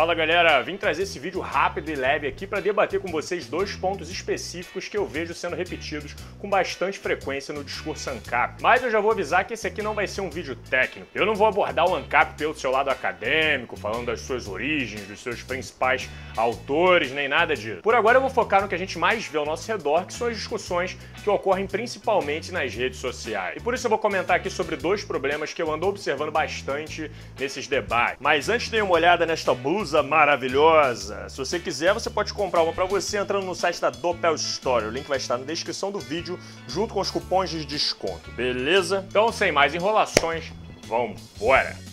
Fala 0.00 0.14
galera, 0.14 0.62
vim 0.62 0.78
trazer 0.78 1.02
esse 1.02 1.18
vídeo 1.18 1.42
rápido 1.42 1.90
e 1.90 1.94
leve 1.94 2.26
aqui 2.26 2.46
para 2.46 2.58
debater 2.60 2.98
com 3.00 3.08
vocês 3.08 3.46
dois 3.46 3.76
pontos 3.76 4.10
específicos 4.10 4.88
que 4.88 4.96
eu 4.96 5.04
vejo 5.04 5.34
sendo 5.34 5.54
repetidos 5.54 6.16
com 6.38 6.48
bastante 6.48 6.98
frequência 6.98 7.52
no 7.52 7.62
discurso 7.62 8.08
ANCAP. 8.08 8.62
Mas 8.62 8.82
eu 8.82 8.90
já 8.90 8.98
vou 8.98 9.10
avisar 9.10 9.44
que 9.44 9.52
esse 9.52 9.66
aqui 9.66 9.82
não 9.82 9.92
vai 9.92 10.06
ser 10.06 10.22
um 10.22 10.30
vídeo 10.30 10.56
técnico. 10.56 11.10
Eu 11.14 11.26
não 11.26 11.34
vou 11.34 11.46
abordar 11.46 11.86
o 11.86 11.94
ANCAP 11.94 12.38
pelo 12.38 12.54
seu 12.54 12.70
lado 12.70 12.88
acadêmico, 12.88 13.76
falando 13.76 14.06
das 14.06 14.22
suas 14.22 14.48
origens, 14.48 15.06
dos 15.06 15.20
seus 15.20 15.42
principais 15.42 16.08
autores, 16.34 17.12
nem 17.12 17.28
nada 17.28 17.54
disso. 17.54 17.82
Por 17.82 17.94
agora 17.94 18.16
eu 18.16 18.22
vou 18.22 18.30
focar 18.30 18.62
no 18.62 18.68
que 18.68 18.74
a 18.74 18.78
gente 18.78 18.98
mais 18.98 19.26
vê 19.26 19.36
ao 19.36 19.44
nosso 19.44 19.70
redor, 19.70 20.06
que 20.06 20.14
são 20.14 20.28
as 20.28 20.34
discussões 20.34 20.96
que 21.22 21.28
ocorrem 21.28 21.66
principalmente 21.66 22.50
nas 22.50 22.74
redes 22.74 23.00
sociais. 23.00 23.58
E 23.58 23.60
por 23.60 23.74
isso 23.74 23.86
eu 23.86 23.90
vou 23.90 23.98
comentar 23.98 24.36
aqui 24.36 24.48
sobre 24.48 24.76
dois 24.76 25.04
problemas 25.04 25.52
que 25.52 25.60
eu 25.60 25.70
ando 25.70 25.86
observando 25.86 26.32
bastante 26.32 27.10
nesses 27.38 27.66
debates. 27.66 28.16
Mas 28.18 28.48
antes 28.48 28.70
dê 28.70 28.80
uma 28.80 28.94
olhada 28.94 29.26
nesta 29.26 29.52
blusa 29.54 29.89
blusa 29.90 30.02
maravilhosa. 30.02 31.28
Se 31.28 31.36
você 31.36 31.58
quiser, 31.58 31.92
você 31.92 32.08
pode 32.08 32.32
comprar 32.32 32.62
uma 32.62 32.72
para 32.72 32.84
você 32.84 33.18
entrando 33.18 33.44
no 33.44 33.54
site 33.54 33.80
da 33.80 33.90
Doppel 33.90 34.36
Store. 34.36 34.86
O 34.86 34.90
link 34.90 35.06
vai 35.06 35.18
estar 35.18 35.36
na 35.36 35.44
descrição 35.44 35.90
do 35.90 35.98
vídeo, 35.98 36.38
junto 36.68 36.94
com 36.94 37.00
os 37.00 37.10
cupons 37.10 37.50
de 37.50 37.64
desconto, 37.64 38.30
beleza? 38.32 39.04
Então, 39.08 39.32
sem 39.32 39.50
mais 39.50 39.74
enrolações, 39.74 40.52
vamos 40.86 41.20
embora! 41.36 41.89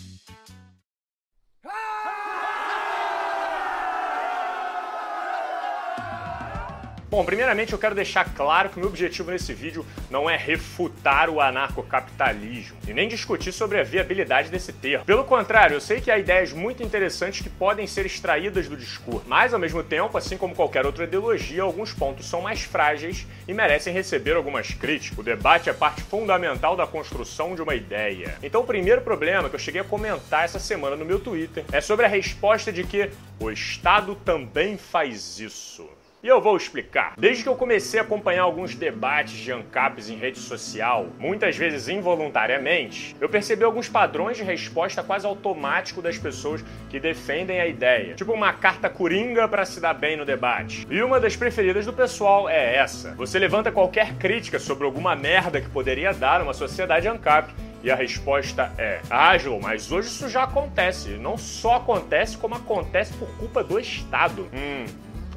Bom, 7.10 7.24
primeiramente 7.24 7.72
eu 7.72 7.78
quero 7.78 7.94
deixar 7.94 8.34
claro 8.34 8.68
que 8.68 8.76
o 8.76 8.80
meu 8.80 8.88
objetivo 8.90 9.30
nesse 9.30 9.54
vídeo 9.54 9.84
não 10.10 10.28
é 10.28 10.36
refutar 10.36 11.30
o 11.30 11.40
anarcocapitalismo 11.40 12.76
e 12.86 12.92
nem 12.92 13.08
discutir 13.08 13.50
sobre 13.50 13.80
a 13.80 13.82
viabilidade 13.82 14.50
desse 14.50 14.74
termo. 14.74 15.06
Pelo 15.06 15.24
contrário, 15.24 15.74
eu 15.74 15.80
sei 15.80 16.02
que 16.02 16.10
há 16.10 16.18
ideias 16.18 16.52
muito 16.52 16.82
interessantes 16.82 17.40
que 17.40 17.48
podem 17.48 17.86
ser 17.86 18.04
extraídas 18.04 18.68
do 18.68 18.76
discurso, 18.76 19.24
mas 19.26 19.54
ao 19.54 19.58
mesmo 19.58 19.82
tempo, 19.82 20.18
assim 20.18 20.36
como 20.36 20.54
qualquer 20.54 20.84
outra 20.84 21.04
ideologia, 21.04 21.62
alguns 21.62 21.94
pontos 21.94 22.28
são 22.28 22.42
mais 22.42 22.60
frágeis 22.60 23.26
e 23.46 23.54
merecem 23.54 23.94
receber 23.94 24.36
algumas 24.36 24.74
críticas. 24.74 25.16
O 25.16 25.22
debate 25.22 25.70
é 25.70 25.72
parte 25.72 26.02
fundamental 26.02 26.76
da 26.76 26.86
construção 26.86 27.54
de 27.54 27.62
uma 27.62 27.74
ideia. 27.74 28.36
Então, 28.42 28.60
o 28.60 28.66
primeiro 28.66 29.00
problema 29.00 29.48
que 29.48 29.54
eu 29.54 29.60
cheguei 29.60 29.80
a 29.80 29.84
comentar 29.84 30.44
essa 30.44 30.58
semana 30.58 30.94
no 30.94 31.06
meu 31.06 31.18
Twitter 31.18 31.64
é 31.72 31.80
sobre 31.80 32.04
a 32.04 32.08
resposta 32.08 32.70
de 32.70 32.84
que 32.84 33.10
o 33.40 33.50
Estado 33.50 34.14
também 34.14 34.76
faz 34.76 35.40
isso. 35.40 35.88
E 36.20 36.26
eu 36.26 36.40
vou 36.40 36.56
explicar. 36.56 37.14
Desde 37.16 37.44
que 37.44 37.48
eu 37.48 37.54
comecei 37.54 38.00
a 38.00 38.02
acompanhar 38.02 38.42
alguns 38.42 38.74
debates 38.74 39.34
de 39.34 39.52
ANCAPs 39.52 40.10
em 40.10 40.16
rede 40.16 40.40
social, 40.40 41.06
muitas 41.16 41.56
vezes 41.56 41.88
involuntariamente, 41.88 43.14
eu 43.20 43.28
percebi 43.28 43.62
alguns 43.62 43.88
padrões 43.88 44.36
de 44.36 44.42
resposta 44.42 45.00
quase 45.00 45.24
automático 45.26 46.02
das 46.02 46.18
pessoas 46.18 46.64
que 46.90 46.98
defendem 46.98 47.60
a 47.60 47.68
ideia. 47.68 48.14
Tipo 48.16 48.32
uma 48.32 48.52
carta 48.52 48.90
coringa 48.90 49.46
para 49.46 49.64
se 49.64 49.80
dar 49.80 49.94
bem 49.94 50.16
no 50.16 50.24
debate. 50.24 50.88
E 50.90 51.00
uma 51.00 51.20
das 51.20 51.36
preferidas 51.36 51.86
do 51.86 51.92
pessoal 51.92 52.48
é 52.48 52.74
essa. 52.74 53.14
Você 53.14 53.38
levanta 53.38 53.70
qualquer 53.70 54.14
crítica 54.14 54.58
sobre 54.58 54.86
alguma 54.86 55.14
merda 55.14 55.60
que 55.60 55.70
poderia 55.70 56.12
dar 56.12 56.42
uma 56.42 56.52
sociedade 56.52 57.06
ANCAP 57.06 57.54
e 57.80 57.92
a 57.92 57.94
resposta 57.94 58.72
é: 58.76 59.00
Ah, 59.08 59.38
João, 59.38 59.60
mas 59.60 59.92
hoje 59.92 60.08
isso 60.08 60.28
já 60.28 60.42
acontece. 60.42 61.10
Não 61.10 61.38
só 61.38 61.76
acontece, 61.76 62.36
como 62.36 62.56
acontece 62.56 63.12
por 63.14 63.28
culpa 63.36 63.62
do 63.62 63.78
Estado. 63.78 64.48
Hum, 64.52 64.84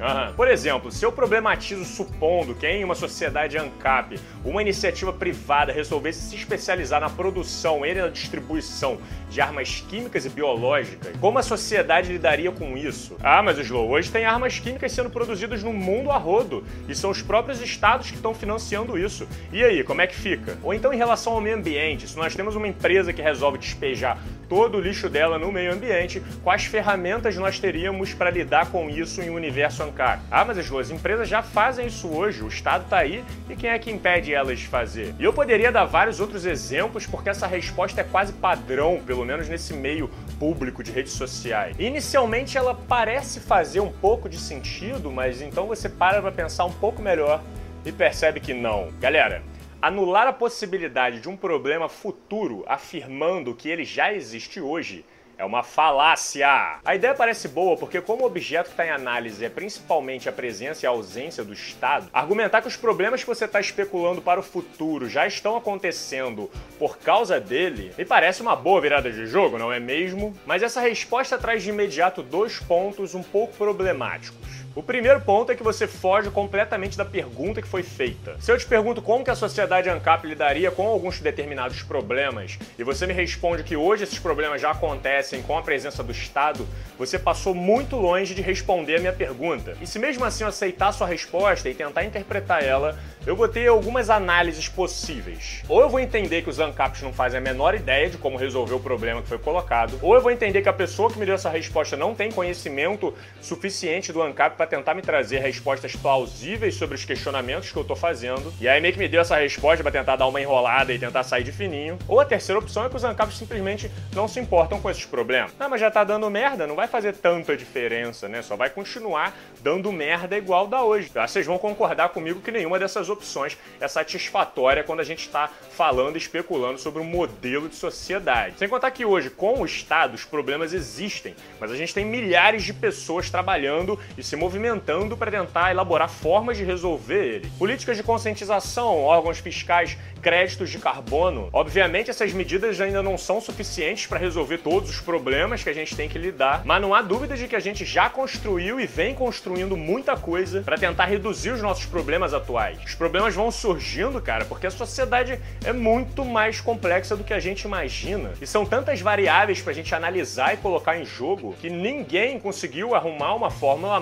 Uhum. 0.02 0.32
Por 0.34 0.48
exemplo, 0.48 0.90
se 0.90 1.04
eu 1.04 1.12
problematizo 1.12 1.84
supondo 1.84 2.56
que 2.56 2.66
em 2.66 2.82
uma 2.82 2.94
sociedade 2.94 3.56
ANCAP 3.56 4.18
uma 4.44 4.60
iniciativa 4.60 5.12
privada 5.12 5.72
resolvesse 5.72 6.28
se 6.28 6.34
especializar 6.34 7.00
na 7.00 7.08
produção 7.08 7.86
e 7.86 7.94
na 7.94 8.08
distribuição 8.08 8.98
de 9.30 9.40
armas 9.40 9.84
químicas 9.88 10.26
e 10.26 10.28
biológicas, 10.28 11.16
como 11.20 11.38
a 11.38 11.42
sociedade 11.42 12.12
lidaria 12.12 12.50
com 12.50 12.76
isso? 12.76 13.16
Ah, 13.22 13.42
mas 13.42 13.58
Slow, 13.58 13.88
hoje 13.88 14.10
tem 14.10 14.24
armas 14.24 14.58
químicas 14.58 14.90
sendo 14.90 15.08
produzidas 15.08 15.62
no 15.62 15.72
mundo 15.72 16.10
a 16.10 16.18
rodo 16.18 16.64
e 16.88 16.94
são 16.94 17.10
os 17.10 17.22
próprios 17.22 17.60
estados 17.60 18.10
que 18.10 18.16
estão 18.16 18.34
financiando 18.34 18.98
isso. 18.98 19.28
E 19.52 19.62
aí, 19.62 19.84
como 19.84 20.00
é 20.00 20.06
que 20.06 20.16
fica? 20.16 20.58
Ou 20.62 20.74
então 20.74 20.92
em 20.92 20.96
relação 20.96 21.34
ao 21.34 21.40
meio 21.40 21.56
ambiente, 21.56 22.08
se 22.08 22.16
nós 22.16 22.34
temos 22.34 22.56
uma 22.56 22.66
empresa 22.66 23.12
que 23.12 23.22
resolve 23.22 23.58
despejar 23.58 24.18
todo 24.48 24.76
o 24.76 24.80
lixo 24.80 25.08
dela 25.08 25.38
no 25.38 25.50
meio 25.50 25.72
ambiente, 25.72 26.22
quais 26.42 26.64
ferramentas 26.64 27.36
nós 27.36 27.58
teríamos 27.58 28.12
para 28.12 28.30
lidar 28.30 28.70
com 28.70 28.90
isso 28.90 29.22
em 29.22 29.30
um 29.30 29.34
universo 29.34 29.82
ANCAP? 29.82 29.91
Ah, 30.30 30.44
mas 30.44 30.58
as 30.58 30.90
empresas 30.90 31.28
já 31.28 31.42
fazem 31.42 31.86
isso 31.86 32.08
hoje, 32.08 32.42
o 32.42 32.48
Estado 32.48 32.84
está 32.84 32.98
aí 32.98 33.24
e 33.48 33.54
quem 33.54 33.70
é 33.70 33.78
que 33.78 33.90
impede 33.90 34.32
elas 34.32 34.58
de 34.58 34.66
fazer? 34.66 35.14
E 35.18 35.24
eu 35.24 35.32
poderia 35.32 35.70
dar 35.70 35.84
vários 35.84 36.20
outros 36.20 36.46
exemplos 36.46 37.06
porque 37.06 37.28
essa 37.28 37.46
resposta 37.46 38.00
é 38.00 38.04
quase 38.04 38.32
padrão, 38.32 39.00
pelo 39.06 39.24
menos 39.24 39.48
nesse 39.48 39.74
meio 39.74 40.08
público 40.38 40.82
de 40.82 40.90
redes 40.90 41.12
sociais. 41.12 41.76
Inicialmente 41.78 42.56
ela 42.56 42.74
parece 42.74 43.40
fazer 43.40 43.80
um 43.80 43.92
pouco 43.92 44.28
de 44.28 44.38
sentido, 44.38 45.10
mas 45.10 45.42
então 45.42 45.66
você 45.66 45.88
para 45.88 46.20
para 46.22 46.32
pensar 46.32 46.64
um 46.64 46.72
pouco 46.72 47.02
melhor 47.02 47.42
e 47.84 47.92
percebe 47.92 48.40
que 48.40 48.54
não. 48.54 48.88
Galera, 49.00 49.42
Anular 49.82 50.28
a 50.28 50.32
possibilidade 50.32 51.18
de 51.18 51.28
um 51.28 51.36
problema 51.36 51.88
futuro 51.88 52.64
afirmando 52.68 53.52
que 53.52 53.68
ele 53.68 53.82
já 53.82 54.14
existe 54.14 54.60
hoje 54.60 55.04
é 55.38 55.44
uma 55.44 55.62
falácia. 55.62 56.78
A 56.84 56.94
ideia 56.94 57.14
parece 57.14 57.48
boa 57.48 57.76
porque, 57.76 58.00
como 58.00 58.22
o 58.22 58.26
objeto 58.26 58.66
que 58.66 58.72
está 58.72 58.86
em 58.86 58.90
análise 58.90 59.44
é 59.44 59.48
principalmente 59.48 60.28
a 60.28 60.32
presença 60.32 60.84
e 60.84 60.86
a 60.86 60.90
ausência 60.90 61.44
do 61.44 61.52
Estado, 61.52 62.08
argumentar 62.12 62.62
que 62.62 62.68
os 62.68 62.76
problemas 62.76 63.22
que 63.22 63.28
você 63.28 63.44
está 63.44 63.60
especulando 63.60 64.20
para 64.20 64.40
o 64.40 64.42
futuro 64.42 65.08
já 65.08 65.26
estão 65.26 65.56
acontecendo 65.56 66.50
por 66.78 66.98
causa 66.98 67.40
dele 67.40 67.92
me 67.96 68.04
parece 68.04 68.42
uma 68.42 68.54
boa 68.54 68.80
virada 68.80 69.10
de 69.10 69.26
jogo, 69.26 69.58
não 69.58 69.72
é 69.72 69.80
mesmo? 69.80 70.34
Mas 70.46 70.62
essa 70.62 70.80
resposta 70.80 71.38
traz 71.38 71.62
de 71.62 71.70
imediato 71.70 72.22
dois 72.22 72.58
pontos 72.58 73.14
um 73.14 73.22
pouco 73.22 73.54
problemáticos. 73.56 74.51
O 74.74 74.82
primeiro 74.82 75.20
ponto 75.20 75.52
é 75.52 75.54
que 75.54 75.62
você 75.62 75.86
foge 75.86 76.30
completamente 76.30 76.96
da 76.96 77.04
pergunta 77.04 77.60
que 77.60 77.68
foi 77.68 77.82
feita. 77.82 78.36
Se 78.40 78.50
eu 78.50 78.56
te 78.56 78.64
pergunto 78.64 79.02
como 79.02 79.22
que 79.22 79.30
a 79.30 79.34
sociedade 79.34 79.90
ANCAP 79.90 80.26
lidaria 80.26 80.70
com 80.70 80.86
alguns 80.86 81.20
determinados 81.20 81.82
problemas 81.82 82.58
e 82.78 82.82
você 82.82 83.06
me 83.06 83.12
responde 83.12 83.64
que 83.64 83.76
hoje 83.76 84.04
esses 84.04 84.18
problemas 84.18 84.62
já 84.62 84.70
acontecem 84.70 85.42
com 85.42 85.58
a 85.58 85.62
presença 85.62 86.02
do 86.02 86.10
Estado, 86.10 86.66
você 86.98 87.18
passou 87.18 87.54
muito 87.54 87.96
longe 87.96 88.34
de 88.34 88.40
responder 88.40 88.96
a 88.96 89.00
minha 89.00 89.12
pergunta. 89.12 89.76
E 89.78 89.86
se 89.86 89.98
mesmo 89.98 90.24
assim 90.24 90.44
eu 90.44 90.48
aceitar 90.48 90.90
sua 90.92 91.06
resposta 91.06 91.68
e 91.68 91.74
tentar 91.74 92.04
interpretar 92.04 92.64
ela, 92.64 92.98
eu 93.26 93.36
vou 93.36 93.48
ter 93.48 93.66
algumas 93.66 94.08
análises 94.08 94.70
possíveis. 94.70 95.62
Ou 95.68 95.82
eu 95.82 95.90
vou 95.90 96.00
entender 96.00 96.40
que 96.40 96.48
os 96.48 96.58
ANCAPs 96.58 97.02
não 97.02 97.12
fazem 97.12 97.38
a 97.38 97.42
menor 97.42 97.74
ideia 97.74 98.08
de 98.08 98.16
como 98.16 98.38
resolver 98.38 98.74
o 98.74 98.80
problema 98.80 99.20
que 99.20 99.28
foi 99.28 99.38
colocado, 99.38 99.98
ou 100.00 100.14
eu 100.14 100.22
vou 100.22 100.30
entender 100.30 100.62
que 100.62 100.68
a 100.68 100.72
pessoa 100.72 101.10
que 101.10 101.18
me 101.18 101.26
deu 101.26 101.34
essa 101.34 101.50
resposta 101.50 101.94
não 101.94 102.14
tem 102.14 102.32
conhecimento 102.32 103.14
suficiente 103.40 104.12
do 104.12 104.22
ANCAP 104.22 104.61
para 104.62 104.66
tentar 104.68 104.94
me 104.94 105.02
trazer 105.02 105.40
respostas 105.40 105.96
plausíveis 105.96 106.76
sobre 106.76 106.94
os 106.94 107.04
questionamentos 107.04 107.72
que 107.72 107.76
eu 107.76 107.82
tô 107.82 107.96
fazendo. 107.96 108.52
E 108.60 108.68
aí 108.68 108.80
meio 108.80 108.92
que 108.92 108.98
me 108.98 109.08
deu 109.08 109.20
essa 109.20 109.36
resposta 109.36 109.82
para 109.82 109.90
tentar 109.90 110.14
dar 110.14 110.26
uma 110.28 110.40
enrolada 110.40 110.92
e 110.92 110.98
tentar 110.98 111.24
sair 111.24 111.42
de 111.42 111.50
fininho. 111.50 111.98
Ou 112.06 112.20
a 112.20 112.24
terceira 112.24 112.60
opção 112.60 112.84
é 112.84 112.88
que 112.88 112.94
os 112.94 113.02
ANCAPs 113.02 113.36
simplesmente 113.36 113.90
não 114.14 114.28
se 114.28 114.38
importam 114.38 114.80
com 114.80 114.88
esses 114.88 115.04
problemas. 115.04 115.52
Ah, 115.58 115.68
mas 115.68 115.80
já 115.80 115.90
tá 115.90 116.04
dando 116.04 116.30
merda, 116.30 116.64
não 116.66 116.76
vai 116.76 116.86
fazer 116.86 117.14
tanta 117.14 117.56
diferença, 117.56 118.28
né? 118.28 118.40
Só 118.40 118.54
vai 118.54 118.70
continuar 118.70 119.36
dando 119.60 119.90
merda 119.90 120.36
igual 120.36 120.68
da 120.68 120.84
hoje. 120.84 121.10
Ah, 121.16 121.26
vocês 121.26 121.44
vão 121.44 121.58
concordar 121.58 122.10
comigo 122.10 122.40
que 122.40 122.52
nenhuma 122.52 122.78
dessas 122.78 123.10
opções 123.10 123.58
é 123.80 123.88
satisfatória 123.88 124.84
quando 124.84 125.00
a 125.00 125.04
gente 125.04 125.26
está 125.26 125.50
falando 125.70 126.14
e 126.14 126.18
especulando 126.18 126.78
sobre 126.78 127.02
um 127.02 127.04
modelo 127.04 127.68
de 127.68 127.74
sociedade. 127.74 128.58
Sem 128.58 128.68
contar 128.68 128.92
que 128.92 129.04
hoje, 129.04 129.28
com 129.28 129.60
o 129.60 129.66
Estado, 129.66 130.14
os 130.14 130.24
problemas 130.24 130.72
existem, 130.72 131.34
mas 131.58 131.72
a 131.72 131.76
gente 131.76 131.92
tem 131.92 132.04
milhares 132.04 132.62
de 132.62 132.72
pessoas 132.72 133.28
trabalhando 133.28 133.98
e 134.16 134.22
se 134.22 134.36
movimentando 134.36 134.51
movimentando 134.52 135.16
para 135.16 135.30
tentar 135.30 135.70
elaborar 135.70 136.10
formas 136.10 136.58
de 136.58 136.62
resolver 136.62 137.36
ele. 137.36 137.52
Políticas 137.58 137.96
de 137.96 138.02
conscientização, 138.02 138.98
órgãos 139.02 139.38
fiscais, 139.38 139.96
créditos 140.20 140.68
de 140.68 140.78
carbono. 140.78 141.48
Obviamente, 141.52 142.10
essas 142.10 142.32
medidas 142.34 142.78
ainda 142.80 143.02
não 143.02 143.16
são 143.16 143.40
suficientes 143.40 144.06
para 144.06 144.18
resolver 144.18 144.58
todos 144.58 144.90
os 144.90 145.00
problemas 145.00 145.64
que 145.64 145.70
a 145.70 145.72
gente 145.72 145.96
tem 145.96 146.08
que 146.08 146.18
lidar, 146.18 146.62
mas 146.66 146.82
não 146.82 146.94
há 146.94 147.00
dúvida 147.00 147.34
de 147.34 147.48
que 147.48 147.56
a 147.56 147.60
gente 147.60 147.84
já 147.84 148.10
construiu 148.10 148.78
e 148.78 148.86
vem 148.86 149.14
construindo 149.14 149.74
muita 149.74 150.16
coisa 150.16 150.60
para 150.60 150.76
tentar 150.76 151.06
reduzir 151.06 151.50
os 151.50 151.62
nossos 151.62 151.86
problemas 151.86 152.34
atuais. 152.34 152.78
Os 152.84 152.94
problemas 152.94 153.34
vão 153.34 153.50
surgindo, 153.50 154.20
cara, 154.20 154.44
porque 154.44 154.66
a 154.66 154.70
sociedade 154.70 155.40
é 155.64 155.72
muito 155.72 156.24
mais 156.24 156.60
complexa 156.60 157.16
do 157.16 157.24
que 157.24 157.32
a 157.32 157.40
gente 157.40 157.62
imagina. 157.62 158.32
E 158.40 158.46
são 158.46 158.66
tantas 158.66 159.00
variáveis 159.00 159.62
para 159.62 159.72
a 159.72 159.74
gente 159.74 159.94
analisar 159.94 160.52
e 160.52 160.58
colocar 160.58 160.98
em 160.98 161.06
jogo 161.06 161.56
que 161.60 161.70
ninguém 161.70 162.38
conseguiu 162.38 162.94
arrumar 162.94 163.34
uma 163.34 163.50
fórmula 163.50 163.98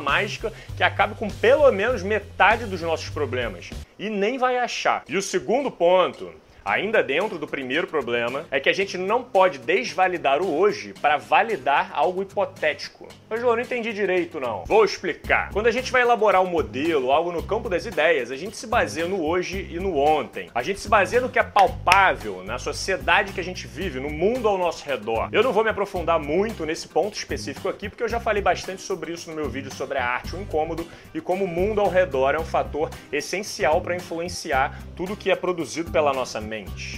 que 0.77 0.83
acabe 0.83 1.15
com 1.15 1.29
pelo 1.29 1.71
menos 1.73 2.03
metade 2.03 2.65
dos 2.65 2.81
nossos 2.81 3.09
problemas. 3.11 3.71
E 3.99 4.09
nem 4.09 4.39
vai 4.39 4.59
achar. 4.59 5.05
E 5.09 5.17
o 5.17 5.23
segundo 5.23 5.71
ponto 5.71 6.33
ainda 6.65 7.03
dentro 7.03 7.39
do 7.39 7.47
primeiro 7.47 7.87
problema, 7.87 8.45
é 8.51 8.61
que 8.61 8.69
a 8.69 8.73
gente 8.73 8.97
não 8.99 9.23
pode 9.23 9.59
desvalidar 9.59 10.43
o 10.43 10.59
hoje 10.59 10.95
para 11.01 11.17
validar 11.17 11.91
algo 11.93 12.23
hipotético. 12.23 13.09
Mas 13.29 13.41
eu 13.41 13.55
não 13.55 13.61
entendi 13.61 13.93
direito, 13.93 14.41
não. 14.41 14.65
Vou 14.65 14.85
explicar. 14.85 15.51
Quando 15.53 15.67
a 15.67 15.71
gente 15.71 15.93
vai 15.93 16.03
elaborar 16.03 16.43
um 16.43 16.47
modelo, 16.47 17.13
algo 17.13 17.33
no 17.33 17.43
campo 17.43 17.69
das 17.69 17.87
ideias, 17.87 18.31
a 18.31 18.37
gente 18.37 18.57
se 18.57 18.67
baseia 18.67 19.07
no 19.07 19.25
hoje 19.25 19.69
e 19.71 19.79
no 19.79 19.97
ontem. 19.97 20.51
A 20.55 20.63
gente 20.63 20.81
se 20.81 20.89
baseia 20.89 21.21
no 21.21 21.29
que 21.29 21.39
é 21.39 21.43
palpável, 21.43 22.43
na 22.45 22.59
sociedade 22.59 23.33
que 23.33 23.41
a 23.41 23.45
gente 23.45 23.67
vive, 23.67 24.01
no 24.01 24.11
mundo 24.11 24.49
ao 24.49 24.59
nosso 24.59 24.85
redor. 24.85 25.29
Eu 25.33 25.43
não 25.43 25.53
vou 25.53 25.65
me 25.65 25.71
aprofundar 25.71 26.19
muito 26.19 26.67
nesse 26.67 26.89
ponto 26.89 27.17
específico 27.17 27.69
aqui, 27.69 27.89
porque 27.89 28.03
eu 28.03 28.09
já 28.09 28.21
falei 28.21 28.43
bastante 28.43 28.83
sobre 28.83 29.13
isso 29.13 29.31
no 29.31 29.37
meu 29.37 29.49
vídeo 29.49 29.73
sobre 29.75 29.99
a 29.99 30.05
arte, 30.05 30.35
o 30.35 30.41
incômodo 30.41 30.87
e 31.15 31.21
como 31.21 31.45
o 31.45 31.49
mundo 31.49 31.81
ao 31.81 31.89
redor 31.89 32.35
é 32.35 32.39
um 32.39 32.45
fator 32.45 32.91
essencial 33.13 33.81
para 33.81 33.95
influenciar 33.95 34.79
tudo 34.97 35.17
que 35.17 35.31
é 35.31 35.37
produzido 35.37 35.91
pela 35.91 36.13
nossa 36.13 36.41
mente. 36.41 36.50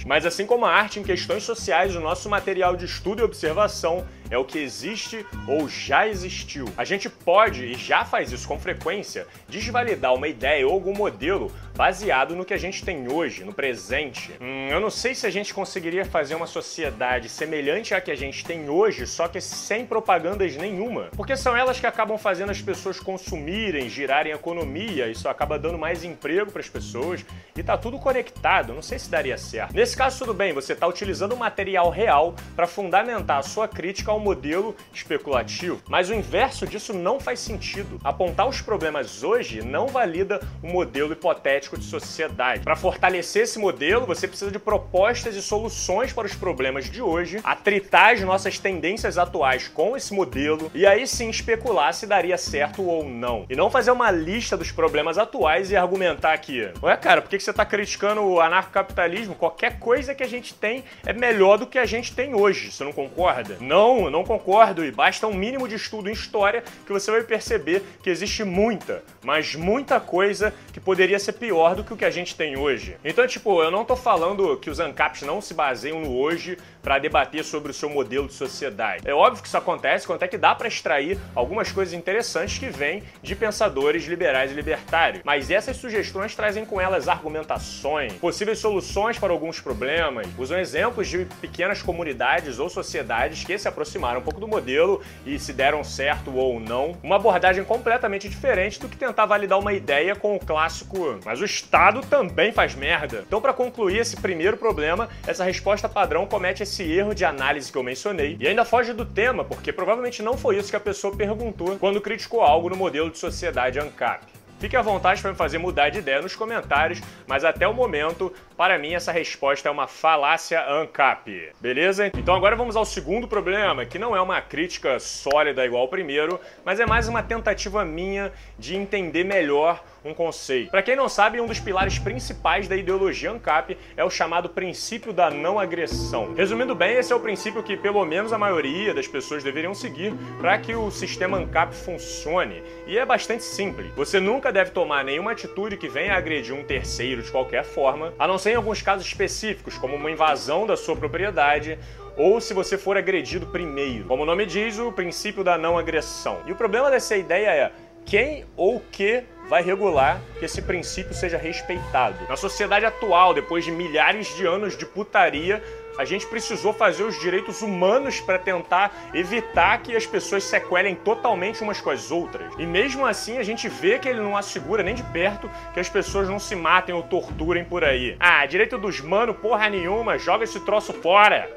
Mas 0.05 0.25
assim 0.25 0.45
como 0.45 0.65
a 0.65 0.71
arte 0.73 0.99
em 0.99 1.03
questões 1.03 1.43
sociais, 1.43 1.95
o 1.95 1.99
nosso 1.99 2.29
material 2.29 2.75
de 2.75 2.85
estudo 2.85 3.21
e 3.21 3.23
observação 3.23 4.05
é 4.33 4.37
o 4.37 4.45
que 4.45 4.57
existe 4.57 5.25
ou 5.47 5.69
já 5.69 6.07
existiu. 6.07 6.65
A 6.75 6.83
gente 6.83 7.09
pode, 7.09 7.65
e 7.65 7.75
já 7.75 8.03
faz 8.03 8.31
isso 8.31 8.47
com 8.47 8.59
frequência, 8.59 9.27
desvalidar 9.47 10.13
uma 10.13 10.27
ideia 10.27 10.65
ou 10.65 10.73
algum 10.73 10.93
modelo 10.93 11.51
baseado 11.75 12.35
no 12.35 12.45
que 12.45 12.53
a 12.53 12.57
gente 12.57 12.83
tem 12.83 13.11
hoje, 13.11 13.43
no 13.43 13.53
presente. 13.53 14.31
Hum, 14.39 14.67
eu 14.69 14.79
não 14.79 14.89
sei 14.89 15.15
se 15.15 15.25
a 15.25 15.29
gente 15.29 15.53
conseguiria 15.53 16.05
fazer 16.05 16.35
uma 16.35 16.47
sociedade 16.47 17.29
semelhante 17.29 17.93
à 17.93 18.01
que 18.01 18.11
a 18.11 18.15
gente 18.15 18.45
tem 18.45 18.69
hoje, 18.69 19.07
só 19.07 19.27
que 19.27 19.41
sem 19.41 19.85
propagandas 19.85 20.55
nenhuma. 20.55 21.09
Porque 21.15 21.35
são 21.35 21.55
elas 21.55 21.79
que 21.79 21.87
acabam 21.87 22.17
fazendo 22.17 22.51
as 22.51 22.61
pessoas 22.61 22.99
consumirem, 22.99 23.89
girarem 23.89 24.31
a 24.31 24.35
economia, 24.35 25.09
isso 25.09 25.27
acaba 25.27 25.57
dando 25.57 25.77
mais 25.77 26.03
emprego 26.03 26.51
para 26.51 26.61
as 26.61 26.69
pessoas 26.69 27.25
e 27.55 27.63
tá 27.63 27.77
tudo 27.77 27.99
conectado. 27.99 28.73
Não 28.73 28.81
sei 28.81 28.99
se 28.99 29.09
daria 29.09 29.37
certo. 29.37 29.73
Nesse 29.73 29.97
caso, 29.97 30.19
tudo 30.19 30.33
bem, 30.33 30.53
você 30.53 30.73
está 30.73 30.87
utilizando 30.87 31.35
material 31.35 31.89
real 31.89 32.35
para 32.55 32.67
fundamentar 32.67 33.39
a 33.39 33.43
sua 33.43 33.67
crítica 33.67 34.11
ao 34.11 34.19
modelo 34.23 34.75
especulativo. 34.93 35.81
Mas 35.87 36.09
o 36.09 36.13
inverso 36.13 36.65
disso 36.65 36.93
não 36.93 37.19
faz 37.19 37.39
sentido. 37.39 37.99
Apontar 38.03 38.47
os 38.47 38.61
problemas 38.61 39.23
hoje 39.23 39.61
não 39.61 39.87
valida 39.87 40.39
o 40.61 40.67
modelo 40.67 41.13
hipotético 41.13 41.77
de 41.77 41.85
sociedade. 41.85 42.63
Para 42.63 42.75
fortalecer 42.75 43.43
esse 43.43 43.59
modelo, 43.59 44.05
você 44.05 44.27
precisa 44.27 44.51
de 44.51 44.59
propostas 44.59 45.35
e 45.35 45.41
soluções 45.41 46.13
para 46.13 46.25
os 46.25 46.35
problemas 46.35 46.89
de 46.89 47.01
hoje, 47.01 47.39
atritar 47.43 48.13
as 48.13 48.21
nossas 48.21 48.57
tendências 48.57 49.17
atuais 49.17 49.67
com 49.67 49.95
esse 49.95 50.13
modelo 50.13 50.71
e 50.73 50.85
aí 50.85 51.05
sim 51.05 51.29
especular 51.29 51.93
se 51.93 52.07
daria 52.07 52.37
certo 52.37 52.83
ou 52.83 53.03
não. 53.03 53.45
E 53.49 53.55
não 53.55 53.69
fazer 53.69 53.91
uma 53.91 54.09
lista 54.11 54.55
dos 54.57 54.71
problemas 54.71 55.17
atuais 55.17 55.71
e 55.71 55.75
argumentar 55.75 56.33
aqui. 56.33 56.69
Ué, 56.81 56.95
cara, 56.97 57.21
por 57.21 57.29
que 57.29 57.39
você 57.39 57.51
está 57.51 57.65
criticando 57.65 58.21
o 58.21 58.39
anarcocapitalismo? 58.39 59.35
Qualquer 59.35 59.79
coisa 59.79 60.15
que 60.15 60.23
a 60.23 60.27
gente 60.27 60.53
tem 60.53 60.83
é 61.05 61.13
melhor 61.13 61.57
do 61.57 61.67
que 61.67 61.77
a 61.77 61.85
gente 61.85 62.13
tem 62.13 62.33
hoje. 62.33 62.71
Você 62.71 62.83
não 62.83 62.91
concorda? 62.91 63.57
Não, 63.59 64.09
não 64.13 64.23
concordo. 64.23 64.85
E 64.85 64.91
basta 64.91 65.27
um 65.27 65.33
mínimo 65.33 65.67
de 65.67 65.75
estudo 65.75 66.09
em 66.09 66.13
história 66.13 66.63
que 66.85 66.93
você 66.93 67.11
vai 67.11 67.23
perceber 67.23 67.83
que 68.01 68.09
existe 68.09 68.43
muita, 68.43 69.03
mas 69.23 69.55
muita 69.55 69.99
coisa 69.99 70.53
que 70.71 70.79
poderia 70.79 71.19
ser 71.19 71.33
pior 71.33 71.75
do 71.75 71.83
que 71.83 71.93
o 71.93 71.97
que 71.97 72.05
a 72.05 72.11
gente 72.11 72.35
tem 72.35 72.55
hoje. 72.55 72.95
Então, 73.03 73.25
tipo, 73.25 73.61
eu 73.61 73.71
não 73.71 73.83
tô 73.83 73.95
falando 73.95 74.55
que 74.57 74.69
os 74.69 74.79
ANCAPs 74.79 75.23
não 75.23 75.41
se 75.41 75.53
baseiam 75.53 75.99
no 75.99 76.15
hoje 76.15 76.57
para 76.83 76.99
debater 76.99 77.43
sobre 77.45 77.71
o 77.71 77.73
seu 77.73 77.89
modelo 77.89 78.27
de 78.27 78.33
sociedade. 78.33 79.07
É 79.07 79.13
óbvio 79.13 79.41
que 79.41 79.47
isso 79.47 79.57
acontece, 79.57 80.05
quanto 80.05 80.23
é 80.23 80.27
que 80.27 80.37
dá 80.37 80.53
para 80.53 80.67
extrair 80.67 81.17
algumas 81.33 81.71
coisas 81.71 81.93
interessantes 81.93 82.59
que 82.59 82.67
vêm 82.67 83.01
de 83.21 83.35
pensadores 83.35 84.05
liberais 84.05 84.51
e 84.51 84.53
libertários. 84.53 85.23
Mas 85.23 85.49
essas 85.49 85.77
sugestões 85.77 86.35
trazem 86.35 86.65
com 86.65 86.79
elas 86.79 87.07
argumentações, 87.07 88.13
possíveis 88.13 88.59
soluções 88.59 89.17
para 89.17 89.31
alguns 89.31 89.61
problemas, 89.61 90.27
usam 90.37 90.59
exemplos 90.59 91.07
de 91.07 91.25
pequenas 91.39 91.81
comunidades 91.81 92.59
ou 92.59 92.69
sociedades 92.69 93.45
que 93.45 93.57
se 93.57 93.67
aproximaram 93.67 94.19
um 94.19 94.23
pouco 94.23 94.41
do 94.41 94.47
modelo 94.47 95.01
e 95.25 95.39
se 95.39 95.53
deram 95.53 95.83
certo 95.83 96.35
ou 96.35 96.59
não. 96.59 96.97
Uma 97.01 97.15
abordagem 97.15 97.63
completamente 97.63 98.27
diferente 98.27 98.79
do 98.79 98.89
que 98.89 98.97
tentar 98.97 99.25
validar 99.25 99.57
uma 99.57 99.71
ideia 99.71 100.15
com 100.15 100.35
o 100.35 100.39
clássico, 100.39 101.19
mas 101.23 101.39
o 101.39 101.45
Estado 101.45 102.01
também 102.01 102.51
faz 102.51 102.75
merda. 102.75 103.23
Então, 103.25 103.39
para 103.39 103.53
concluir 103.53 103.99
esse 103.99 104.17
primeiro 104.17 104.57
problema, 104.57 105.07
essa 105.25 105.43
resposta 105.45 105.87
padrão 105.87 106.25
comete 106.25 106.63
esse 106.63 106.72
erro 106.81 107.13
de 107.13 107.23
análise 107.23 107.71
que 107.71 107.77
eu 107.77 107.83
mencionei 107.83 108.35
e 108.39 108.47
ainda 108.47 108.65
foge 108.65 108.93
do 108.93 109.05
tema, 109.05 109.43
porque 109.43 109.71
provavelmente 109.71 110.23
não 110.23 110.35
foi 110.35 110.57
isso 110.57 110.71
que 110.71 110.75
a 110.75 110.79
pessoa 110.79 111.15
perguntou 111.15 111.77
quando 111.77 112.01
criticou 112.01 112.41
algo 112.41 112.69
no 112.69 112.75
modelo 112.75 113.11
de 113.11 113.19
sociedade 113.19 113.79
ANCAP. 113.79 114.42
Fique 114.63 114.77
à 114.77 114.81
vontade 114.81 115.21
para 115.21 115.31
me 115.31 115.35
fazer 115.35 115.57
mudar 115.57 115.89
de 115.89 115.99
ideia 115.99 116.21
nos 116.21 116.37
comentários, 116.37 117.01
mas 117.27 117.43
até 117.43 117.67
o 117.67 117.73
momento, 117.73 118.31
para 118.55 118.79
mim, 118.79 118.93
essa 118.93 119.11
resposta 119.11 119.67
é 119.67 119.71
uma 119.71 119.89
falácia 119.89 120.63
ANCAP. 120.65 121.51
Beleza? 121.59 122.07
Então 122.17 122.33
agora 122.33 122.55
vamos 122.55 122.77
ao 122.77 122.85
segundo 122.85 123.27
problema, 123.27 123.85
que 123.85 123.99
não 123.99 124.15
é 124.15 124.21
uma 124.21 124.39
crítica 124.39 125.01
sólida 125.01 125.65
igual 125.65 125.81
ao 125.81 125.89
primeiro, 125.89 126.39
mas 126.63 126.79
é 126.79 126.85
mais 126.85 127.09
uma 127.09 127.21
tentativa 127.21 127.83
minha 127.83 128.31
de 128.57 128.73
entender 128.73 129.25
melhor 129.25 129.83
um 130.05 130.13
conceito. 130.13 130.71
Para 130.71 130.81
quem 130.81 130.95
não 130.95 131.09
sabe, 131.09 131.41
um 131.41 131.45
dos 131.45 131.59
pilares 131.59 131.99
principais 131.99 132.65
da 132.65 132.75
ideologia 132.75 133.31
ANCAP 133.31 133.77
é 133.97 134.03
o 134.03 134.09
chamado 134.09 134.49
princípio 134.49 135.11
da 135.11 135.29
não 135.29 135.59
agressão. 135.59 136.33
Resumindo 136.35 136.73
bem, 136.73 136.95
esse 136.95 137.11
é 137.11 137.15
o 137.15 137.19
princípio 137.19 137.63
que 137.63 137.75
pelo 137.75 138.05
menos 138.05 138.31
a 138.31 138.37
maioria 138.37 138.93
das 138.93 139.07
pessoas 139.07 139.43
deveriam 139.43 139.73
seguir 139.73 140.13
para 140.39 140.57
que 140.57 140.73
o 140.73 140.89
sistema 140.89 141.37
ANCAP 141.37 141.73
funcione. 141.73 142.63
E 142.87 142.97
é 142.97 143.05
bastante 143.05 143.43
simples. 143.43 143.91
Você 143.95 144.21
nunca 144.21 144.52
deve 144.53 144.71
tomar 144.71 145.03
nenhuma 145.03 145.31
atitude 145.31 145.75
que 145.75 145.89
venha 145.89 146.15
agredir 146.15 146.55
um 146.55 146.63
terceiro 146.63 147.21
de 147.21 147.31
qualquer 147.31 147.63
forma, 147.63 148.13
a 148.17 148.27
não 148.27 148.37
ser 148.37 148.51
em 148.51 148.55
alguns 148.55 148.81
casos 148.81 149.05
específicos, 149.05 149.77
como 149.77 149.95
uma 149.95 150.11
invasão 150.11 150.65
da 150.65 150.77
sua 150.77 150.95
propriedade 150.95 151.77
ou 152.15 152.39
se 152.39 152.53
você 152.53 152.77
for 152.77 152.95
agredido 152.95 153.47
primeiro. 153.47 154.05
Como 154.05 154.23
o 154.23 154.25
nome 154.25 154.45
diz, 154.45 154.77
o 154.77 154.91
princípio 154.91 155.43
da 155.43 155.57
não 155.57 155.77
agressão. 155.77 156.41
E 156.45 156.51
o 156.51 156.55
problema 156.55 156.91
dessa 156.91 157.17
ideia 157.17 157.49
é 157.49 157.71
quem 158.05 158.45
ou 158.55 158.81
que 158.91 159.23
vai 159.49 159.61
regular 159.61 160.21
que 160.39 160.45
esse 160.45 160.61
princípio 160.61 161.13
seja 161.13 161.37
respeitado. 161.37 162.17
Na 162.29 162.37
sociedade 162.37 162.85
atual, 162.85 163.33
depois 163.33 163.65
de 163.65 163.71
milhares 163.71 164.35
de 164.35 164.45
anos 164.45 164.77
de 164.77 164.85
putaria, 164.85 165.61
a 165.97 166.05
gente 166.05 166.25
precisou 166.27 166.73
fazer 166.73 167.03
os 167.03 167.19
direitos 167.19 167.61
humanos 167.61 168.19
para 168.19 168.39
tentar 168.39 168.91
evitar 169.13 169.81
que 169.81 169.95
as 169.95 170.05
pessoas 170.05 170.43
sequelem 170.43 170.95
totalmente 170.95 171.61
umas 171.61 171.79
com 171.79 171.89
as 171.89 172.11
outras. 172.11 172.53
E 172.57 172.65
mesmo 172.65 173.05
assim, 173.05 173.37
a 173.37 173.43
gente 173.43 173.67
vê 173.69 173.99
que 173.99 174.09
ele 174.09 174.19
não 174.19 174.35
assegura 174.35 174.83
nem 174.83 174.95
de 174.95 175.03
perto 175.03 175.49
que 175.73 175.79
as 175.79 175.89
pessoas 175.89 176.27
não 176.27 176.39
se 176.39 176.55
matem 176.55 176.93
ou 176.93 177.03
torturem 177.03 177.63
por 177.63 177.83
aí. 177.83 178.15
Ah, 178.19 178.45
direito 178.45 178.77
dos 178.77 179.01
mano, 179.01 179.33
porra 179.33 179.69
nenhuma, 179.69 180.17
joga 180.17 180.43
esse 180.43 180.59
troço 180.59 180.93
fora. 180.93 181.49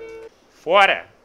Fora. 0.62 1.15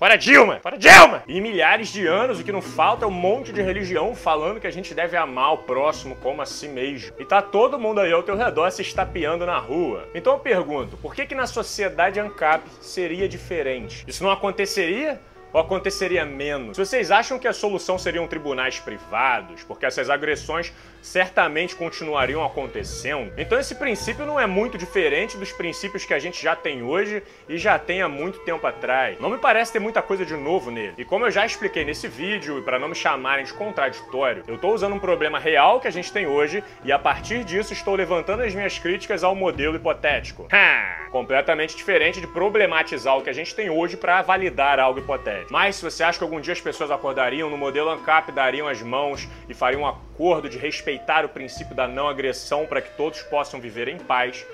Fora 0.00 0.16
Dilma! 0.16 0.60
Fora 0.60 0.78
Dilma! 0.78 1.22
E 1.28 1.42
milhares 1.42 1.88
de 1.88 2.06
anos, 2.06 2.40
o 2.40 2.42
que 2.42 2.50
não 2.50 2.62
falta 2.62 3.04
é 3.04 3.06
um 3.06 3.10
monte 3.10 3.52
de 3.52 3.60
religião 3.60 4.14
falando 4.14 4.58
que 4.58 4.66
a 4.66 4.70
gente 4.70 4.94
deve 4.94 5.14
amar 5.14 5.52
o 5.52 5.58
próximo 5.58 6.16
como 6.22 6.40
a 6.40 6.46
si 6.46 6.68
mesmo. 6.68 7.12
E 7.18 7.24
tá 7.26 7.42
todo 7.42 7.78
mundo 7.78 8.00
aí 8.00 8.10
ao 8.10 8.22
teu 8.22 8.34
redor 8.34 8.70
se 8.70 8.80
estapeando 8.80 9.44
na 9.44 9.58
rua. 9.58 10.08
Então 10.14 10.32
eu 10.32 10.38
pergunto, 10.38 10.96
por 10.96 11.14
que 11.14 11.26
que 11.26 11.34
na 11.34 11.46
sociedade 11.46 12.18
ANCAP 12.18 12.64
seria 12.80 13.28
diferente? 13.28 14.02
Isso 14.08 14.24
não 14.24 14.30
aconteceria 14.30 15.20
ou 15.52 15.60
aconteceria 15.60 16.24
menos? 16.24 16.76
Se 16.76 16.84
vocês 16.84 17.10
acham 17.10 17.38
que 17.38 17.48
a 17.48 17.52
solução 17.52 17.98
seriam 17.98 18.26
tribunais 18.26 18.78
privados, 18.78 19.62
porque 19.64 19.86
essas 19.86 20.10
agressões 20.10 20.72
certamente 21.02 21.74
continuariam 21.74 22.44
acontecendo, 22.44 23.32
então 23.36 23.58
esse 23.58 23.74
princípio 23.74 24.26
não 24.26 24.38
é 24.38 24.46
muito 24.46 24.76
diferente 24.76 25.36
dos 25.36 25.52
princípios 25.52 26.04
que 26.04 26.14
a 26.14 26.18
gente 26.18 26.42
já 26.42 26.54
tem 26.54 26.82
hoje 26.82 27.22
e 27.48 27.56
já 27.56 27.78
tem 27.78 28.02
há 28.02 28.08
muito 28.08 28.40
tempo 28.40 28.66
atrás. 28.66 29.18
Não 29.18 29.30
me 29.30 29.38
parece 29.38 29.72
ter 29.72 29.78
muita 29.78 30.02
coisa 30.02 30.24
de 30.24 30.36
novo 30.36 30.70
nele. 30.70 30.94
E 30.98 31.04
como 31.04 31.24
eu 31.24 31.30
já 31.30 31.44
expliquei 31.46 31.84
nesse 31.84 32.06
vídeo, 32.06 32.58
e 32.58 32.62
para 32.62 32.78
não 32.78 32.88
me 32.88 32.94
chamarem 32.94 33.44
de 33.44 33.52
contraditório, 33.52 34.42
eu 34.46 34.56
estou 34.56 34.74
usando 34.74 34.94
um 34.94 34.98
problema 34.98 35.38
real 35.38 35.80
que 35.80 35.88
a 35.88 35.92
gente 35.92 36.12
tem 36.12 36.26
hoje 36.26 36.62
e 36.84 36.92
a 36.92 36.98
partir 36.98 37.44
disso 37.44 37.72
estou 37.72 37.94
levantando 37.94 38.42
as 38.42 38.54
minhas 38.54 38.78
críticas 38.78 39.24
ao 39.24 39.34
modelo 39.34 39.76
hipotético. 39.76 40.46
Ha! 40.52 41.08
Completamente 41.10 41.76
diferente 41.76 42.20
de 42.20 42.26
problematizar 42.26 43.16
o 43.16 43.22
que 43.22 43.30
a 43.30 43.32
gente 43.32 43.54
tem 43.54 43.70
hoje 43.70 43.96
para 43.96 44.22
validar 44.22 44.78
algo 44.78 45.00
hipotético. 45.00 45.39
Mas 45.50 45.76
se 45.76 45.82
você 45.82 46.02
acha 46.02 46.18
que 46.18 46.24
algum 46.24 46.40
dia 46.40 46.52
as 46.52 46.60
pessoas 46.60 46.90
acordariam 46.90 47.48
no 47.48 47.56
modelo 47.56 47.90
ANCAP, 47.90 48.32
dariam 48.32 48.68
as 48.68 48.82
mãos 48.82 49.28
e 49.48 49.54
fariam 49.54 49.82
um 49.82 49.86
acordo 49.86 50.48
de 50.48 50.58
respeitar 50.58 51.24
o 51.24 51.28
princípio 51.28 51.74
da 51.74 51.86
não 51.86 52.08
agressão 52.08 52.66
para 52.66 52.82
que 52.82 52.96
todos 52.96 53.22
possam 53.22 53.60
viver 53.60 53.88
em 53.88 53.98
paz, 53.98 54.44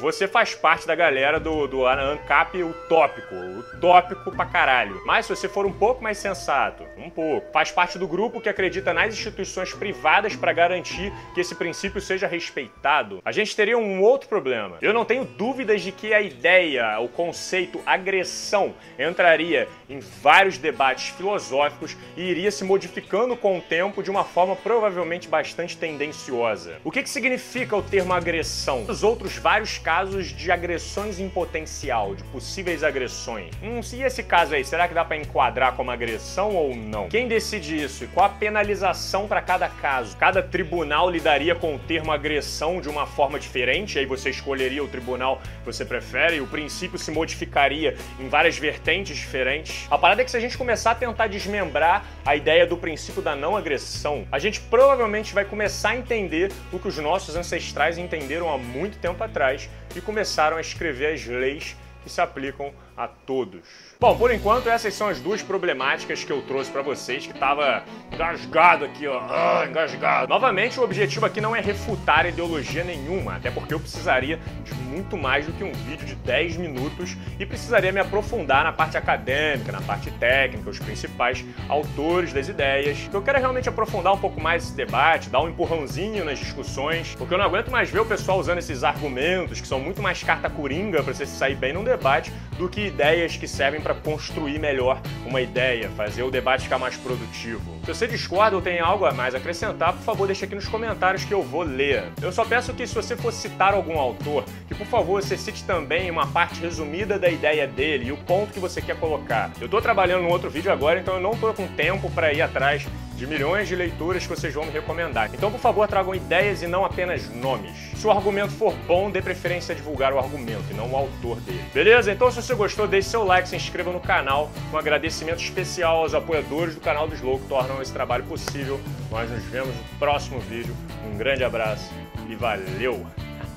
você 0.00 0.28
faz 0.28 0.54
parte 0.54 0.86
da 0.86 0.94
galera 0.94 1.40
do, 1.40 1.66
do 1.66 1.86
ANCAP 1.86 2.62
utópico, 2.62 3.34
utópico 3.34 4.30
pra 4.30 4.46
caralho. 4.46 5.02
Mas 5.04 5.26
se 5.26 5.34
você 5.34 5.48
for 5.48 5.66
um 5.66 5.72
pouco 5.72 6.02
mais 6.02 6.18
sensato, 6.18 6.84
um 6.96 7.10
pouco, 7.10 7.50
faz 7.52 7.72
parte 7.72 7.98
do 7.98 8.06
grupo 8.06 8.40
que 8.40 8.48
acredita 8.48 8.92
nas 8.92 9.14
instituições 9.14 9.72
privadas 9.72 10.36
para 10.36 10.52
garantir 10.52 11.12
que 11.34 11.40
esse 11.40 11.54
princípio 11.54 12.00
seja 12.00 12.26
respeitado, 12.26 13.20
a 13.24 13.32
gente 13.32 13.54
teria 13.56 13.76
um 13.76 14.00
outro 14.00 14.28
problema. 14.28 14.78
Eu 14.80 14.92
não 14.92 15.04
tenho 15.04 15.24
dúvidas 15.24 15.82
de 15.82 15.90
que 15.90 16.14
a 16.14 16.20
ideia, 16.20 16.98
o 17.00 17.08
conceito 17.08 17.80
agressão 17.84 18.74
entraria 18.98 19.68
em 19.88 19.98
vários 19.98 20.58
debates 20.58 21.08
filosóficos 21.08 21.96
e 22.16 22.22
iria 22.22 22.50
se 22.50 22.64
modificando 22.64 23.36
com 23.36 23.58
o 23.58 23.60
tempo 23.60 24.02
de 24.02 24.10
uma 24.10 24.24
forma 24.24 24.54
provavelmente 24.54 25.28
bastante 25.28 25.76
tendenciosa. 25.76 26.76
O 26.84 26.90
que, 26.90 27.02
que 27.02 27.10
significa 27.10 27.76
o 27.76 27.82
termo 27.82 28.12
agressão? 28.12 28.84
Os 28.88 29.02
outros 29.02 29.36
vários 29.36 29.78
casos 29.88 30.26
de 30.26 30.52
agressões 30.52 31.18
em 31.18 31.30
potencial, 31.30 32.14
de 32.14 32.22
possíveis 32.24 32.84
agressões. 32.84 33.50
Hum, 33.62 33.82
se 33.82 34.02
esse 34.02 34.22
caso 34.22 34.54
aí, 34.54 34.62
será 34.62 34.86
que 34.86 34.92
dá 34.92 35.02
para 35.02 35.16
enquadrar 35.16 35.72
como 35.76 35.90
agressão 35.90 36.54
ou 36.54 36.76
não? 36.76 37.08
Quem 37.08 37.26
decide 37.26 37.84
isso 37.84 38.04
e 38.04 38.06
qual 38.06 38.26
a 38.26 38.28
penalização 38.28 39.26
para 39.26 39.40
cada 39.40 39.66
caso? 39.66 40.14
Cada 40.18 40.42
tribunal 40.42 41.08
lidaria 41.08 41.54
com 41.54 41.74
o 41.74 41.78
termo 41.78 42.12
agressão 42.12 42.82
de 42.82 42.88
uma 42.90 43.06
forma 43.06 43.40
diferente, 43.40 43.98
aí 43.98 44.04
você 44.04 44.28
escolheria 44.28 44.84
o 44.84 44.88
tribunal 44.88 45.40
que 45.60 45.64
você 45.64 45.86
prefere 45.86 46.36
e 46.36 46.40
o 46.42 46.46
princípio 46.46 46.98
se 46.98 47.10
modificaria 47.10 47.96
em 48.20 48.28
várias 48.28 48.58
vertentes 48.58 49.16
diferentes. 49.16 49.86
A 49.90 49.96
parada 49.96 50.20
é 50.20 50.24
que 50.26 50.30
se 50.30 50.36
a 50.36 50.40
gente 50.40 50.58
começar 50.58 50.90
a 50.90 50.96
tentar 50.96 51.28
desmembrar 51.28 52.04
a 52.26 52.36
ideia 52.36 52.66
do 52.66 52.76
princípio 52.76 53.22
da 53.22 53.34
não 53.34 53.56
agressão, 53.56 54.26
a 54.30 54.38
gente 54.38 54.60
provavelmente 54.60 55.32
vai 55.32 55.46
começar 55.46 55.92
a 55.92 55.96
entender 55.96 56.52
o 56.70 56.78
que 56.78 56.88
os 56.88 56.98
nossos 56.98 57.34
ancestrais 57.36 57.96
entenderam 57.96 58.52
há 58.52 58.58
muito 58.58 58.98
tempo 58.98 59.24
atrás 59.24 59.66
e 59.94 60.00
começaram 60.00 60.56
a 60.56 60.60
escrever 60.60 61.14
as 61.14 61.24
leis 61.26 61.76
que 62.02 62.10
se 62.10 62.20
aplicam 62.20 62.72
a 62.98 63.06
todos. 63.06 63.60
Bom, 64.00 64.16
por 64.18 64.32
enquanto 64.32 64.68
essas 64.68 64.92
são 64.92 65.08
as 65.08 65.20
duas 65.20 65.40
problemáticas 65.40 66.24
que 66.24 66.32
eu 66.32 66.42
trouxe 66.42 66.70
para 66.70 66.82
vocês, 66.82 67.26
que 67.26 67.32
tava 67.32 67.84
engasgado 68.12 68.84
aqui, 68.84 69.06
ó, 69.06 69.20
ah, 69.20 69.64
engasgado. 69.68 70.28
Novamente, 70.28 70.78
o 70.80 70.82
objetivo 70.82 71.24
aqui 71.24 71.40
não 71.40 71.54
é 71.54 71.60
refutar 71.60 72.26
ideologia 72.26 72.82
nenhuma, 72.82 73.36
até 73.36 73.50
porque 73.50 73.72
eu 73.72 73.78
precisaria 73.78 74.38
de 74.64 74.74
muito 74.74 75.16
mais 75.16 75.46
do 75.46 75.52
que 75.52 75.62
um 75.62 75.72
vídeo 75.72 76.04
de 76.04 76.16
10 76.16 76.56
minutos 76.56 77.16
e 77.38 77.46
precisaria 77.46 77.92
me 77.92 78.00
aprofundar 78.00 78.64
na 78.64 78.72
parte 78.72 78.96
acadêmica, 78.96 79.70
na 79.70 79.80
parte 79.80 80.10
técnica, 80.12 80.68
os 80.68 80.78
principais 80.78 81.44
autores 81.68 82.32
das 82.32 82.48
ideias. 82.48 83.08
Eu 83.12 83.22
quero 83.22 83.38
realmente 83.38 83.68
aprofundar 83.68 84.12
um 84.12 84.18
pouco 84.18 84.40
mais 84.40 84.64
esse 84.64 84.74
debate, 84.74 85.30
dar 85.30 85.40
um 85.40 85.48
empurrãozinho 85.48 86.24
nas 86.24 86.38
discussões, 86.38 87.14
porque 87.16 87.32
eu 87.32 87.38
não 87.38 87.44
aguento 87.44 87.70
mais 87.70 87.90
ver 87.90 88.00
o 88.00 88.06
pessoal 88.06 88.40
usando 88.40 88.58
esses 88.58 88.82
argumentos 88.82 89.60
que 89.60 89.68
são 89.68 89.78
muito 89.78 90.02
mais 90.02 90.22
carta 90.22 90.50
coringa 90.50 91.02
para 91.02 91.14
você 91.14 91.24
se 91.24 91.36
sair 91.36 91.54
bem 91.54 91.72
num 91.72 91.84
debate 91.84 92.32
do 92.58 92.68
que 92.68 92.87
ideias 92.88 93.36
que 93.36 93.46
servem 93.46 93.80
para 93.80 93.94
construir 93.94 94.58
melhor 94.58 95.00
uma 95.24 95.40
ideia, 95.40 95.88
fazer 95.90 96.22
o 96.22 96.30
debate 96.30 96.64
ficar 96.64 96.78
mais 96.78 96.96
produtivo. 96.96 97.77
Se 97.88 97.94
você 97.94 98.06
discorda 98.06 98.54
ou 98.54 98.60
tem 98.60 98.80
algo 98.80 99.06
a 99.06 99.14
mais 99.14 99.34
a 99.34 99.38
acrescentar, 99.38 99.94
por 99.94 100.02
favor, 100.02 100.26
deixe 100.26 100.44
aqui 100.44 100.54
nos 100.54 100.68
comentários 100.68 101.24
que 101.24 101.32
eu 101.32 101.42
vou 101.42 101.62
ler. 101.62 102.04
Eu 102.20 102.30
só 102.30 102.44
peço 102.44 102.74
que 102.74 102.86
se 102.86 102.94
você 102.94 103.16
for 103.16 103.32
citar 103.32 103.72
algum 103.72 103.98
autor, 103.98 104.44
que 104.68 104.74
por 104.74 104.86
favor 104.86 105.22
você 105.22 105.38
cite 105.38 105.64
também 105.64 106.10
uma 106.10 106.26
parte 106.26 106.60
resumida 106.60 107.18
da 107.18 107.30
ideia 107.30 107.66
dele 107.66 108.08
e 108.08 108.12
o 108.12 108.16
ponto 108.18 108.52
que 108.52 108.60
você 108.60 108.82
quer 108.82 109.00
colocar. 109.00 109.50
Eu 109.58 109.64
estou 109.64 109.80
trabalhando 109.80 110.24
num 110.24 110.28
outro 110.28 110.50
vídeo 110.50 110.70
agora, 110.70 111.00
então 111.00 111.14
eu 111.14 111.20
não 111.20 111.32
estou 111.32 111.54
com 111.54 111.66
tempo 111.66 112.10
para 112.10 112.30
ir 112.30 112.42
atrás 112.42 112.86
de 113.18 113.26
milhões 113.26 113.66
de 113.66 113.74
leituras 113.74 114.22
que 114.22 114.28
vocês 114.28 114.54
vão 114.54 114.64
me 114.64 114.70
recomendar. 114.70 115.28
Então, 115.34 115.50
por 115.50 115.58
favor, 115.58 115.88
tragam 115.88 116.14
ideias 116.14 116.62
e 116.62 116.68
não 116.68 116.84
apenas 116.84 117.28
nomes. 117.34 117.72
Se 117.96 118.06
o 118.06 118.12
argumento 118.12 118.52
for 118.52 118.72
bom, 118.86 119.10
dê 119.10 119.20
preferência 119.20 119.72
a 119.72 119.76
divulgar 119.76 120.12
o 120.12 120.18
argumento 120.20 120.62
e 120.70 120.74
não 120.74 120.88
o 120.92 120.96
autor 120.96 121.40
dele. 121.40 121.64
Beleza? 121.74 122.12
Então, 122.12 122.30
se 122.30 122.40
você 122.40 122.54
gostou, 122.54 122.86
deixe 122.86 123.08
seu 123.08 123.24
like, 123.24 123.48
se 123.48 123.56
inscreva 123.56 123.90
no 123.90 123.98
canal. 123.98 124.52
Um 124.72 124.78
agradecimento 124.78 125.42
especial 125.42 125.96
aos 125.96 126.14
apoiadores 126.14 126.76
do 126.76 126.80
canal 126.80 127.08
do 127.08 127.14
Slow 127.16 127.40
que 127.40 127.48
tornam 127.78 127.82
esse 127.82 127.92
trabalho 127.92 128.24
possível. 128.24 128.80
Nós 129.10 129.30
nos 129.30 129.42
vemos 129.44 129.74
no 129.74 129.98
próximo 129.98 130.40
vídeo. 130.40 130.74
Um 131.06 131.16
grande 131.16 131.44
abraço 131.44 131.90
e 132.28 132.34
valeu! 132.34 133.06